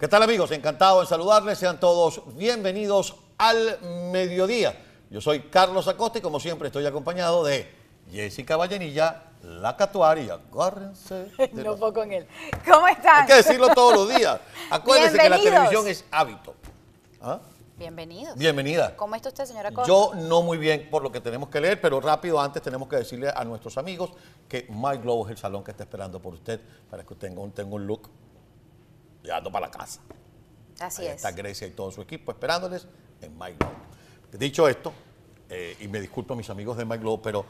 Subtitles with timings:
[0.00, 0.50] ¿Qué tal amigos?
[0.52, 1.58] Encantado en saludarles.
[1.58, 3.78] Sean todos bienvenidos al
[4.10, 4.74] mediodía.
[5.10, 7.70] Yo soy Carlos Acosta y como siempre estoy acompañado de
[8.10, 10.38] Jessica Vallenilla, la Catuaria.
[10.50, 11.30] Agárrense.
[11.36, 12.26] de No los- puedo con él.
[12.66, 13.22] ¿Cómo están?
[13.22, 14.40] Hay que decirlo todos los días.
[14.70, 16.54] Acuérdense que la televisión es hábito.
[17.20, 17.38] ¿Ah?
[17.76, 18.36] Bienvenidos.
[18.38, 18.96] Bienvenida.
[18.96, 19.86] ¿Cómo está usted, señora Costa?
[19.86, 22.96] Yo no muy bien por lo que tenemos que leer, pero rápido antes tenemos que
[22.96, 24.12] decirle a nuestros amigos
[24.48, 26.58] que My Glow es el salón que está esperando por usted
[26.90, 28.08] para que tenga un, tenga un look
[29.22, 30.00] llegando para la casa.
[30.80, 31.16] Así Ahí es.
[31.16, 32.86] está Grecia y todo su equipo esperándoles
[33.20, 33.70] en My Glow.
[34.32, 34.92] Dicho esto,
[35.48, 37.44] eh, y me disculpo a mis amigos de My Glow, pero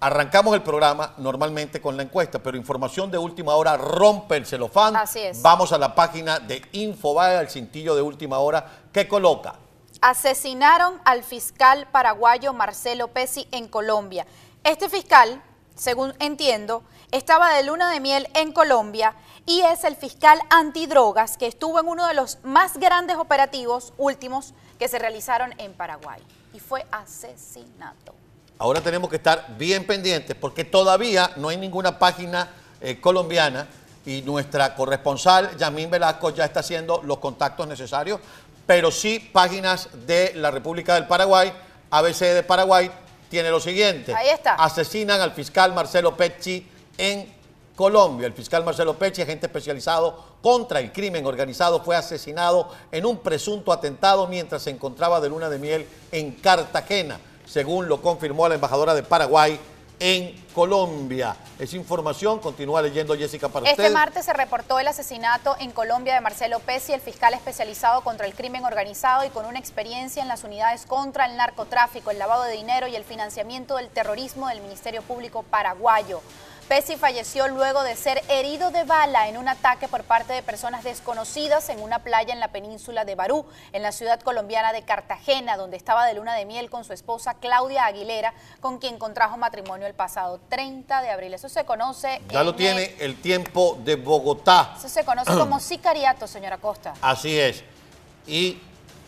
[0.00, 4.96] arrancamos el programa normalmente con la encuesta, pero información de última hora rompe el celofán.
[4.96, 5.40] Así es.
[5.40, 9.54] Vamos a la página de Infobae, al cintillo de última hora, que coloca
[10.00, 14.26] Asesinaron al fiscal paraguayo Marcelo Pesi en Colombia.
[14.62, 15.42] Este fiscal,
[15.74, 19.14] según entiendo, estaba de luna de miel en Colombia
[19.46, 24.54] y es el fiscal antidrogas que estuvo en uno de los más grandes operativos últimos
[24.78, 26.20] que se realizaron en Paraguay.
[26.52, 28.14] Y fue asesinato.
[28.58, 32.48] Ahora tenemos que estar bien pendientes porque todavía no hay ninguna página
[32.80, 33.66] eh, colombiana
[34.06, 38.20] y nuestra corresponsal Yamín Velasco ya está haciendo los contactos necesarios,
[38.66, 41.52] pero sí páginas de la República del Paraguay,
[41.90, 42.90] ABC de Paraguay
[43.28, 44.14] tiene lo siguiente.
[44.14, 44.54] Ahí está.
[44.54, 46.66] Asesinan al fiscal Marcelo Pecci
[46.98, 47.32] en
[47.74, 48.26] Colombia.
[48.26, 53.72] El fiscal Marcelo Pecci, agente especializado contra el crimen organizado, fue asesinado en un presunto
[53.72, 58.94] atentado mientras se encontraba de luna de miel en Cartagena, según lo confirmó la embajadora
[58.94, 59.58] de Paraguay
[60.04, 61.34] en Colombia.
[61.58, 63.94] Esa información continúa leyendo Jessica para Este usted.
[63.94, 68.34] martes se reportó el asesinato en Colombia de Marcelo Pesi, el fiscal especializado contra el
[68.34, 72.52] crimen organizado y con una experiencia en las unidades contra el narcotráfico, el lavado de
[72.52, 76.20] dinero y el financiamiento del terrorismo del Ministerio Público paraguayo.
[76.68, 80.82] Pesi falleció luego de ser herido de bala en un ataque por parte de personas
[80.82, 85.58] desconocidas en una playa en la península de Barú, en la ciudad colombiana de Cartagena,
[85.58, 89.86] donde estaba de luna de miel con su esposa Claudia Aguilera, con quien contrajo matrimonio
[89.86, 91.34] el pasado 30 de abril.
[91.34, 94.74] Eso se conoce Ya lo en tiene el tiempo de Bogotá.
[94.78, 96.94] eso se conoce como sicariato, señora Costa.
[97.02, 97.62] Así es.
[98.26, 98.58] Y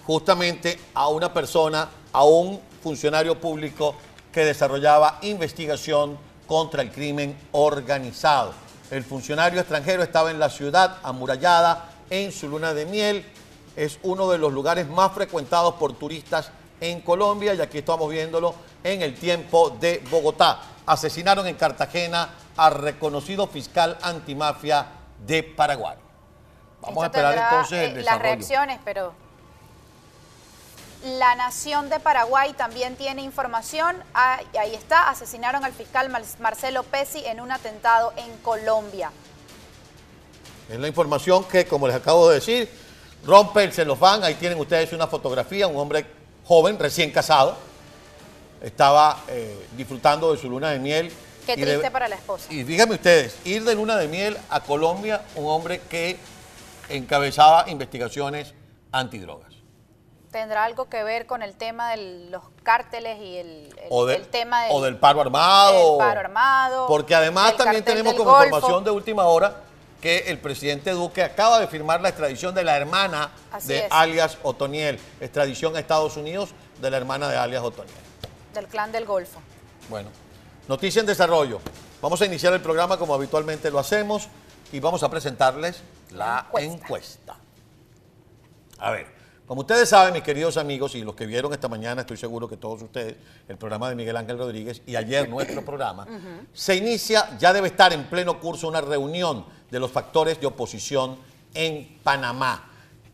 [0.07, 3.95] justamente a una persona, a un funcionario público
[4.31, 8.53] que desarrollaba investigación contra el crimen organizado.
[8.91, 13.25] El funcionario extranjero estaba en la ciudad amurallada en su luna de miel.
[13.75, 18.55] Es uno de los lugares más frecuentados por turistas en Colombia y aquí estamos viéndolo
[18.85, 20.61] en el tiempo de Bogotá.
[20.87, 24.87] Asesinaron en Cartagena al reconocido fiscal antimafia
[25.27, 25.97] de Paraguay.
[26.81, 28.23] Vamos a esperar entonces el eh, las desarrollo.
[28.23, 29.13] reacciones, pero
[31.07, 33.97] la Nación de Paraguay también tiene información.
[34.13, 39.11] Ah, ahí está, asesinaron al fiscal Mar- Marcelo Pesi en un atentado en Colombia.
[40.69, 42.69] Es la información que, como les acabo de decir,
[43.25, 44.25] rompe el celofán.
[44.25, 46.05] Ahí tienen ustedes una fotografía, un hombre
[46.45, 47.57] joven, recién casado.
[48.61, 51.13] Estaba eh, disfrutando de su luna de miel.
[51.47, 52.47] Qué triste de- para la esposa.
[52.53, 56.19] Y díganme ustedes, ir de luna de miel a Colombia, un hombre que
[56.89, 58.55] encabezaba investigaciones
[58.91, 59.53] antidrogas.
[60.37, 63.49] ¿Tendrá algo que ver con el tema de los cárteles y el,
[63.79, 65.93] el- O, de- el tema del, o del paro armado.
[65.93, 66.87] del paro armado?
[66.89, 68.45] Porque además también tenemos como Golfo?
[68.45, 69.63] información de última hora
[70.03, 73.85] que el presidente Duque acaba de firmar la extradición de la hermana Así de es.
[73.91, 75.01] alias Otoniel.
[75.23, 76.51] Extradición a Estados Unidos
[76.83, 77.97] de la hermana de alias Otoniel.
[78.53, 79.41] del clan del Golfo.
[79.89, 80.11] Bueno,
[80.69, 81.63] noticia en desarrollo.
[82.03, 84.29] Vamos a iniciar el programa como habitualmente lo hacemos
[84.71, 85.81] y vamos a presentarles
[86.11, 86.73] la Encuesta.
[86.75, 87.37] encuesta.
[88.79, 89.16] A ver,
[89.47, 92.57] como ustedes saben, mis queridos amigos, y los que vieron esta mañana, estoy seguro que
[92.57, 93.15] todos ustedes,
[93.49, 96.07] el programa de Miguel Ángel Rodríguez y ayer nuestro programa,
[96.53, 101.17] se inicia, ya debe estar en pleno curso una reunión de los factores de oposición
[101.55, 102.71] en Panamá.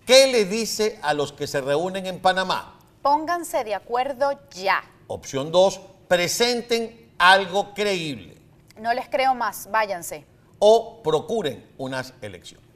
[0.07, 2.79] ¿Qué le dice a los que se reúnen en Panamá?
[3.03, 4.83] Pónganse de acuerdo ya.
[5.09, 8.37] Opción 2, presenten algo creíble
[8.81, 10.25] No les creo más, váyanse.
[10.59, 12.67] o procuren unas elecciones.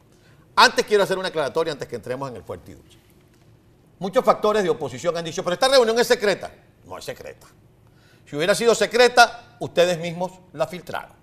[0.54, 2.98] Antes quiero hacer una aclaratoria antes que entremos en el fuerte y dulce.
[3.98, 6.50] Muchos factores de oposición han dicho, pero esta reunión es secreta.
[6.84, 7.46] No es secreta.
[8.26, 11.16] Si hubiera sido secreta, ustedes mismos la filtraron.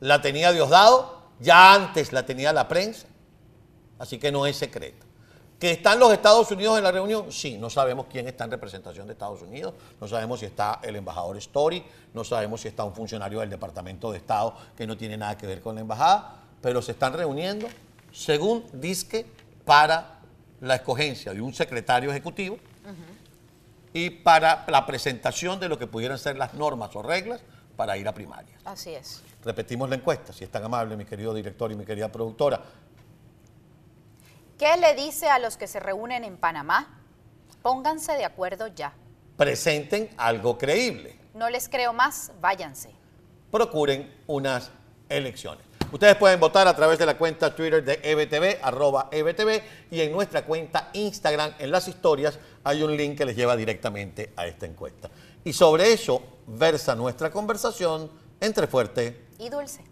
[0.00, 3.06] La tenía Diosdado, ya antes la tenía la prensa,
[3.98, 5.06] así que no es secreta.
[5.58, 7.30] ¿Que están los Estados Unidos en la reunión?
[7.30, 10.96] Sí, no sabemos quién está en representación de Estados Unidos, no sabemos si está el
[10.96, 11.84] embajador Story,
[12.14, 15.46] no sabemos si está un funcionario del Departamento de Estado que no tiene nada que
[15.46, 17.68] ver con la embajada, pero se están reuniendo,
[18.10, 19.26] según disque,
[19.66, 20.19] para
[20.60, 22.58] la escogencia de un secretario ejecutivo
[23.92, 27.40] y para la presentación de lo que pudieran ser las normas o reglas
[27.76, 28.56] para ir a primaria.
[28.64, 29.22] Así es.
[29.42, 32.60] Repetimos la encuesta, si es tan amable, mi querido director y mi querida productora.
[34.58, 37.00] ¿Qué le dice a los que se reúnen en Panamá?
[37.62, 38.92] Pónganse de acuerdo ya.
[39.36, 41.18] Presenten algo creíble.
[41.34, 42.90] No les creo más, váyanse.
[43.50, 44.70] Procuren unas
[45.08, 45.69] elecciones.
[45.92, 49.60] Ustedes pueden votar a través de la cuenta Twitter de EBTV, arroba EBTV,
[49.90, 54.32] y en nuestra cuenta Instagram, en las historias, hay un link que les lleva directamente
[54.36, 55.10] a esta encuesta.
[55.44, 58.08] Y sobre eso versa nuestra conversación
[58.40, 59.82] entre fuerte Y dulce.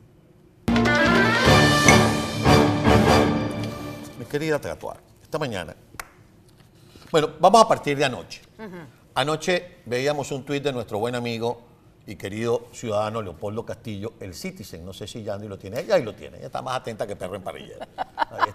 [4.18, 5.74] Mi querida Tatuar, esta mañana.
[7.10, 8.42] Bueno, vamos a partir de anoche.
[9.14, 11.67] Anoche veíamos un tuit de nuestro buen amigo
[12.08, 14.82] y querido ciudadano Leopoldo Castillo, el Citizen.
[14.82, 15.80] No sé si Yandy lo tiene.
[15.80, 16.38] Ella ahí lo tiene.
[16.38, 17.86] Ella está más atenta que perro en parrillera.
[18.16, 18.50] Ahí.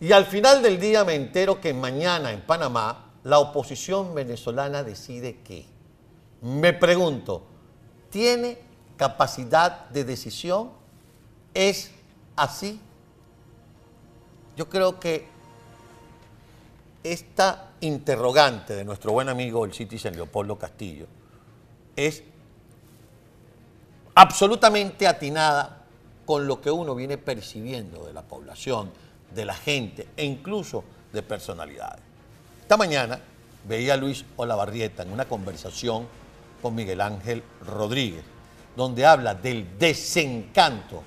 [0.00, 5.40] Y al final del día me entero que mañana en Panamá la oposición venezolana decide
[5.44, 5.66] qué.
[6.40, 7.44] Me pregunto,
[8.08, 8.58] ¿tiene
[8.96, 10.70] capacidad de decisión?
[11.52, 11.90] ¿Es
[12.36, 12.80] así?
[14.56, 15.28] Yo creo que
[17.02, 21.06] esta interrogante de nuestro buen amigo el citizen Leopoldo Castillo
[21.96, 22.22] es
[24.14, 25.82] absolutamente atinada
[26.26, 28.90] con lo que uno viene percibiendo de la población,
[29.34, 32.02] de la gente e incluso de personalidades.
[32.62, 33.20] Esta mañana
[33.68, 36.06] veía a Luis Olavarrieta en una conversación
[36.62, 38.24] con Miguel Ángel Rodríguez,
[38.76, 41.02] donde habla del desencanto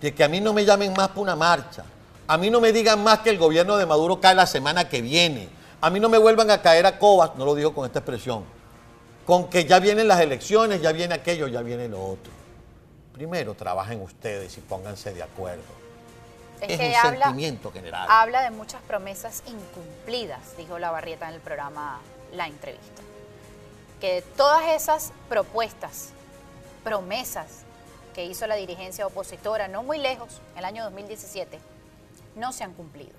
[0.00, 1.84] de que a mí no me llamen más para una marcha,
[2.26, 5.02] a mí no me digan más que el gobierno de Maduro cae la semana que
[5.02, 5.48] viene,
[5.80, 8.44] a mí no me vuelvan a caer a cobas, no lo digo con esta expresión,
[9.30, 12.32] con que ya vienen las elecciones, ya viene aquello, ya viene lo otro.
[13.12, 15.62] Primero trabajen ustedes y pónganse de acuerdo.
[16.60, 18.08] Es, Es que un habla, sentimiento general.
[18.10, 22.00] habla de muchas promesas incumplidas, dijo la Barrieta en el programa
[22.32, 23.02] La Entrevista.
[24.00, 26.08] Que todas esas propuestas,
[26.82, 27.60] promesas
[28.16, 31.60] que hizo la dirigencia opositora, no muy lejos, en el año 2017,
[32.34, 33.14] no se han cumplido.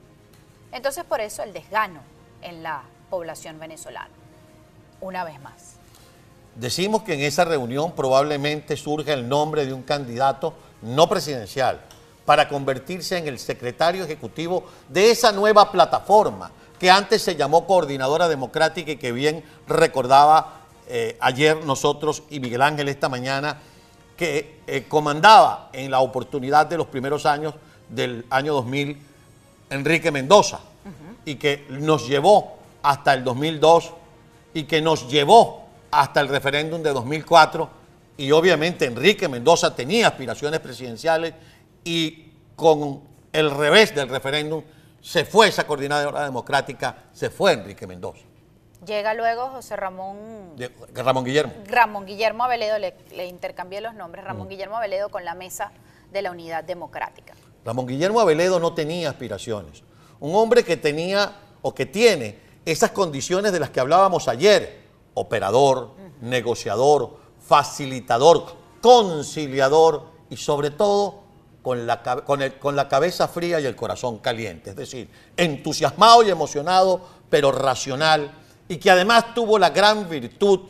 [0.74, 2.02] Entonces, por eso el desgano
[2.42, 4.12] en la población venezolana.
[5.00, 5.80] Una vez más.
[6.56, 11.82] Decimos que en esa reunión probablemente surge el nombre de un candidato no presidencial
[12.26, 18.28] para convertirse en el secretario ejecutivo de esa nueva plataforma que antes se llamó Coordinadora
[18.28, 23.60] Democrática y que bien recordaba eh, ayer nosotros y Miguel Ángel esta mañana,
[24.18, 27.54] que eh, comandaba en la oportunidad de los primeros años
[27.88, 28.98] del año 2000
[29.70, 30.60] Enrique Mendoza
[31.24, 33.92] y que nos llevó hasta el 2002
[34.54, 35.61] y que nos llevó
[35.92, 37.70] hasta el referéndum de 2004
[38.18, 41.34] y obviamente Enrique Mendoza tenía aspiraciones presidenciales
[41.84, 43.02] y con
[43.34, 44.64] el revés del referéndum
[45.02, 48.22] se fue esa coordinadora democrática, se fue Enrique Mendoza,
[48.86, 51.54] Llega luego José Ramón de- Ramón Guillermo.
[51.68, 55.72] Ramón Guillermo Aveledo, le, le intercambié los nombres, Ramón Guillermo Aveledo con la mesa
[56.12, 57.34] de la Unidad Democrática.
[57.64, 59.84] Ramón Guillermo Aveledo no tenía aspiraciones.
[60.20, 64.81] Un hombre que tenía o que tiene esas condiciones de las que hablábamos ayer,
[65.14, 65.92] operador,
[66.22, 68.46] negociador, facilitador,
[68.82, 71.22] conciliador y sobre todo
[71.62, 74.72] con la, con el- con la cabeza fría y el corazón caliente.
[74.72, 78.32] Es decir, entusiasmado y emocionado, pero racional
[78.68, 80.62] y que además tuvo la gran virtud,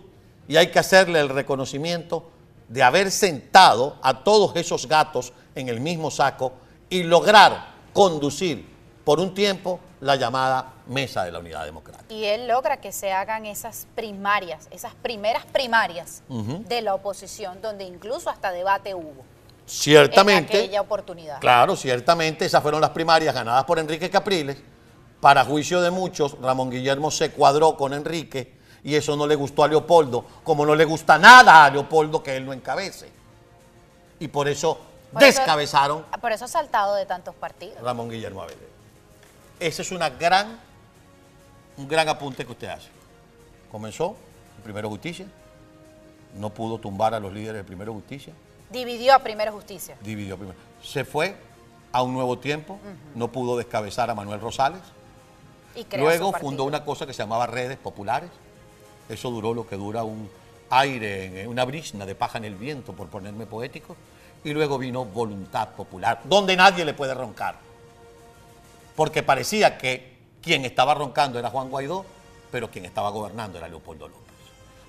[0.48, 2.30] y hay que hacerle el reconocimiento,
[2.68, 6.54] de haber sentado a todos esos gatos en el mismo saco
[6.90, 8.68] y lograr conducir
[9.06, 12.12] por un tiempo la llamada Mesa de la Unidad Democrática.
[12.14, 17.84] Y él logra que se hagan esas primarias, esas primeras primarias de la oposición, donde
[17.86, 21.40] incluso hasta debate hubo en Ciertamente, aquella oportunidad.
[21.40, 24.58] claro, ciertamente esas fueron las primarias ganadas por Enrique Capriles.
[25.22, 28.54] Para juicio de muchos, Ramón Guillermo se cuadró con Enrique
[28.84, 32.36] y eso no le gustó a Leopoldo, como no le gusta nada a Leopoldo que
[32.36, 33.08] él no encabece.
[34.20, 34.80] Y por eso
[35.14, 37.80] Por eso- descabezaron Por eso ha saltado de tantos partidos.
[37.84, 38.71] Ramón Guillermo Abelé.
[39.62, 40.60] Ese es una gran,
[41.78, 42.90] un gran apunte que usted hace.
[43.72, 44.18] Comenzó
[44.58, 45.28] el Primero Justicia,
[46.36, 48.34] no pudo tumbar a los líderes del Primero Justicia,
[48.72, 49.98] Dividió a Primero Justicia.
[50.02, 50.58] dividió primero.
[50.82, 51.36] Se fue
[51.92, 52.80] a un nuevo tiempo,
[53.14, 54.82] no pudo descabezar a Manuel Rosales.
[55.76, 58.30] Y Luego fundó una cosa que se llamaba Redes Populares.
[59.10, 60.30] Eso duró lo que dura un
[60.72, 63.96] aire, una brisna de paja en el viento, por ponerme poético.
[64.44, 67.58] Y luego vino Voluntad Popular, donde nadie le puede roncar.
[68.96, 72.06] Porque parecía que quien estaba roncando era Juan Guaidó,
[72.52, 74.34] pero quien estaba gobernando era Leopoldo López.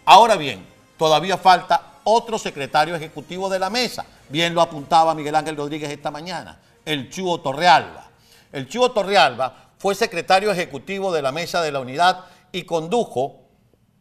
[0.05, 0.67] Ahora bien,
[0.99, 4.05] todavía falta otro secretario ejecutivo de la mesa.
[4.29, 8.09] Bien lo apuntaba Miguel Ángel Rodríguez esta mañana, el Chuo Torrealba.
[8.51, 13.41] El Chuo Torrealba fue secretario ejecutivo de la mesa de la unidad y condujo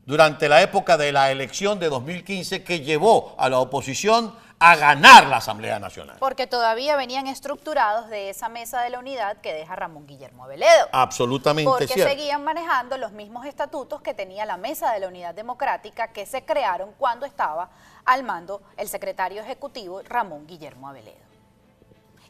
[0.06, 5.26] durante la época de la elección de 2015 que llevó a la oposición a ganar
[5.26, 6.18] la Asamblea Nacional.
[6.20, 10.88] Porque todavía venían estructurados de esa mesa de la unidad que deja Ramón Guillermo Aveledo.
[10.92, 12.14] Absolutamente Porque cierto.
[12.14, 16.46] seguían manejando los mismos estatutos que tenía la mesa de la unidad democrática que se
[16.46, 17.72] crearon cuando estaba
[18.06, 21.26] al mando el secretario ejecutivo Ramón Guillermo Aveledo.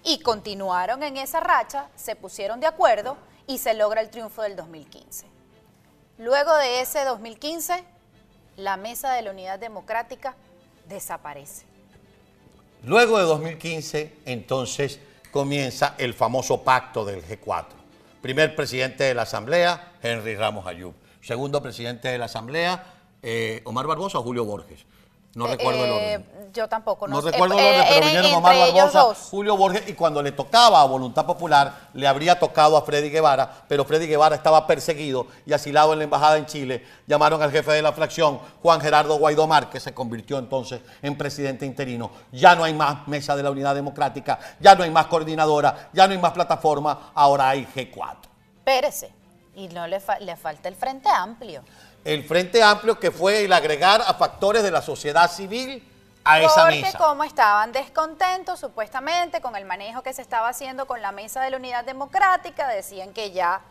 [0.05, 4.55] Y continuaron en esa racha, se pusieron de acuerdo y se logra el triunfo del
[4.55, 5.27] 2015.
[6.17, 7.83] Luego de ese 2015,
[8.55, 10.33] la mesa de la unidad democrática
[10.87, 11.70] desaparece.
[12.83, 14.99] Luego de 2015, entonces
[15.31, 17.67] comienza el famoso pacto del G4.
[18.23, 20.93] Primer presidente de la Asamblea, Henry Ramos Ayub.
[21.21, 22.83] Segundo presidente de la Asamblea,
[23.21, 24.85] eh, Omar Barbosa o Julio Borges.
[25.33, 26.51] No Eh, recuerdo el eh, orden.
[26.53, 27.07] Yo tampoco.
[27.07, 27.31] No, sé.
[27.31, 29.03] recuerdo el Eh, orden, pero vinieron Omar Barbosa.
[29.29, 33.49] Julio Borges, y cuando le tocaba a Voluntad Popular, le habría tocado a Freddy Guevara,
[33.69, 36.85] pero Freddy Guevara estaba perseguido y asilado en la embajada en Chile.
[37.07, 41.65] Llamaron al jefe de la fracción, Juan Gerardo Guaidó que se convirtió entonces en presidente
[41.65, 42.11] interino.
[42.31, 46.07] Ya no hay más mesa de la unidad democrática, ya no hay más coordinadora, ya
[46.07, 48.17] no hay más plataforma, ahora hay G4.
[48.63, 49.20] Pérese.
[49.55, 51.63] Y no le, fa- le falta el Frente Amplio.
[52.05, 55.87] El Frente Amplio que fue el agregar a factores de la sociedad civil
[56.23, 56.97] a esa Porque mesa.
[56.97, 61.49] como estaban descontentos supuestamente con el manejo que se estaba haciendo con la mesa de
[61.51, 63.61] la unidad democrática, decían que ya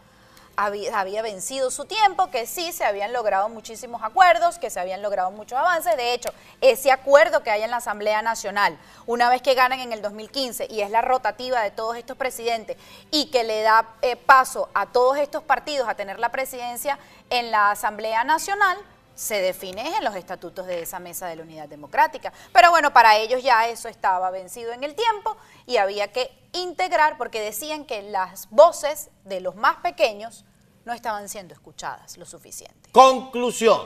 [0.64, 5.31] había, vencido su tiempo, que sí se habían logrado muchísimos acuerdos, que se habían logrado
[5.31, 5.97] muchos avances.
[5.97, 9.93] De hecho, ese acuerdo que hay en la Asamblea Nacional, una vez que ganan en
[9.93, 12.76] el 2015 y es la rotativa de todos estos presidentes
[13.11, 16.99] y que le da eh, paso a todos estos partidos a tener la presidencia
[17.31, 18.76] en la Asamblea Nacional,
[19.14, 22.33] se define en los estatutos de esa mesa de la unidad democrática.
[22.52, 25.37] Pero bueno, para ellos ya eso estaba vencido en el tiempo
[25.67, 30.45] y había que integrar porque decían que las voces de los más pequeños
[30.85, 32.91] no estaban siendo escuchadas lo suficiente.
[32.93, 33.83] Conclusión,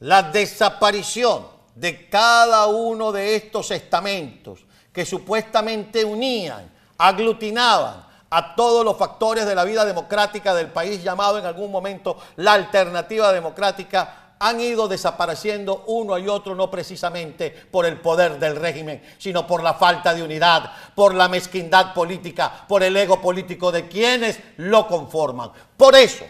[0.00, 8.96] la desaparición de cada uno de estos estamentos que supuestamente unían, aglutinaban a todos los
[8.96, 14.60] factores de la vida democrática del país llamado en algún momento la alternativa democrática, han
[14.60, 19.74] ido desapareciendo uno y otro no precisamente por el poder del régimen, sino por la
[19.74, 25.50] falta de unidad, por la mezquindad política, por el ego político de quienes lo conforman.
[25.76, 26.24] Por eso,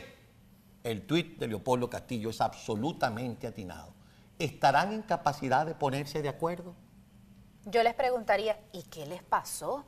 [0.82, 3.92] el tuit de Leopoldo Castillo es absolutamente atinado.
[4.38, 6.74] ¿Estarán en capacidad de ponerse de acuerdo?
[7.64, 9.84] Yo les preguntaría, ¿y qué les pasó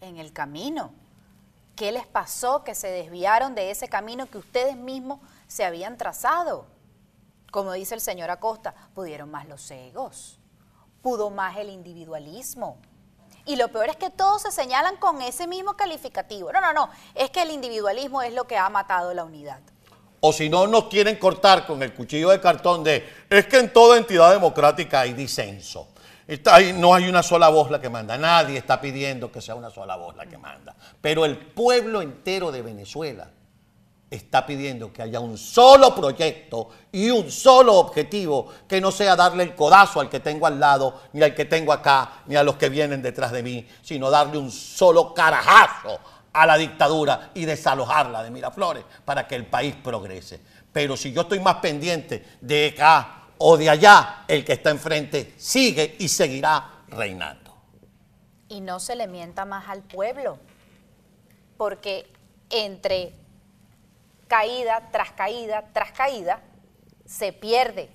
[0.00, 0.92] en el camino?
[1.76, 6.66] ¿Qué les pasó que se desviaron de ese camino que ustedes mismos se habían trazado?
[7.50, 10.38] Como dice el señor Acosta, pudieron más los egos,
[11.02, 12.78] pudo más el individualismo.
[13.46, 16.52] Y lo peor es que todos se señalan con ese mismo calificativo.
[16.52, 19.60] No, no, no, es que el individualismo es lo que ha matado la unidad.
[20.20, 23.72] O si no, nos quieren cortar con el cuchillo de cartón de, es que en
[23.72, 25.88] toda entidad democrática hay disenso.
[26.74, 28.18] No hay una sola voz la que manda.
[28.18, 30.74] Nadie está pidiendo que sea una sola voz la que manda.
[31.00, 33.30] Pero el pueblo entero de Venezuela
[34.10, 39.42] está pidiendo que haya un solo proyecto y un solo objetivo que no sea darle
[39.42, 42.56] el codazo al que tengo al lado, ni al que tengo acá, ni a los
[42.56, 46.00] que vienen detrás de mí, sino darle un solo carajazo
[46.32, 50.40] a la dictadura y desalojarla de Miraflores para que el país progrese.
[50.72, 55.34] Pero si yo estoy más pendiente de acá o de allá, el que está enfrente
[55.36, 57.48] sigue y seguirá reinando.
[58.48, 60.38] y no se le mienta más al pueblo,
[61.58, 62.10] porque
[62.48, 63.12] entre
[64.28, 66.40] caída tras caída tras caída
[67.06, 67.90] se pierde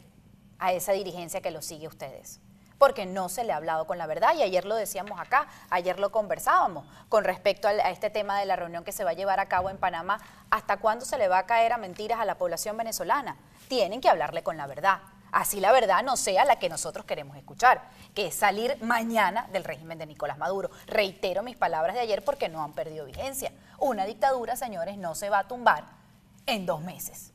[0.57, 2.39] a esa dirigencia que lo sigue ustedes,
[2.77, 5.99] porque no se le ha hablado con la verdad y ayer lo decíamos acá, ayer
[5.99, 9.39] lo conversábamos con respecto a este tema de la reunión que se va a llevar
[9.39, 12.37] a cabo en Panamá, ¿hasta cuándo se le va a caer a mentiras a la
[12.37, 13.37] población venezolana?
[13.67, 14.99] Tienen que hablarle con la verdad.
[15.31, 17.81] Así la verdad no sea la que nosotros queremos escuchar,
[18.13, 20.69] que es salir mañana del régimen de Nicolás Maduro.
[20.85, 23.51] Reitero mis palabras de ayer porque no han perdido vigencia.
[23.79, 26.02] Una dictadura, señores, no se va a tumbar
[26.45, 27.31] en dos meses.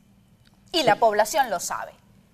[0.71, 1.93] Y la población lo sabe.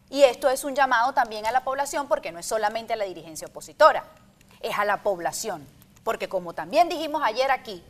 [0.10, 3.06] Y esto es un llamado también a la población porque no es solamente a la
[3.06, 4.04] dirigencia opositora,
[4.62, 5.66] es a la población.
[6.04, 7.84] Porque como también dijimos ayer aquí,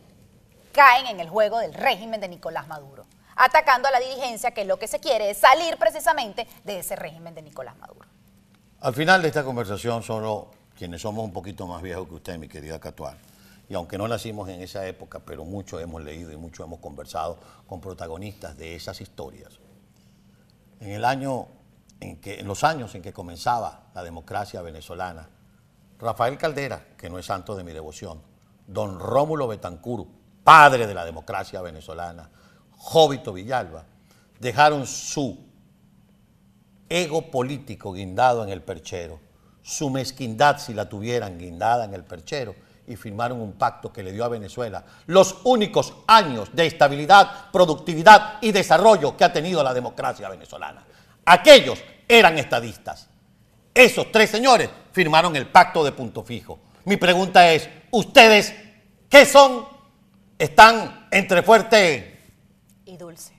[0.72, 4.78] caen en el juego del régimen de Nicolás Maduro, atacando a la dirigencia, que lo
[4.80, 8.08] que se quiere es salir precisamente de ese régimen de Nicolás Maduro.
[8.82, 12.48] Al final de esta conversación, solo quienes somos un poquito más viejos que usted, mi
[12.48, 13.18] querida Catual,
[13.68, 17.38] y aunque no nacimos en esa época, pero mucho hemos leído y mucho hemos conversado
[17.68, 19.60] con protagonistas de esas historias.
[20.80, 21.48] En el año
[22.00, 25.30] en los años en que comenzaba la democracia venezolana,
[26.00, 28.22] Rafael Caldera, que no es santo de mi devoción,
[28.68, 30.08] don Rómulo Betancur,
[30.44, 32.30] padre de la democracia venezolana,
[32.78, 33.86] Jóbito Villalba,
[34.40, 35.40] dejaron su
[36.90, 39.20] ego político guindado en el perchero,
[39.62, 42.54] su mezquindad si la tuvieran guindada en el perchero
[42.88, 48.38] y firmaron un pacto que le dio a Venezuela los únicos años de estabilidad, productividad
[48.42, 50.84] y desarrollo que ha tenido la democracia venezolana.
[51.26, 53.10] Aquellos eran estadistas.
[53.74, 56.60] Esos tres señores firmaron el pacto de punto fijo.
[56.86, 58.54] Mi pregunta es, ¿ustedes
[59.10, 59.66] qué son?
[60.38, 62.20] Están entre fuerte
[62.86, 63.35] y dulce.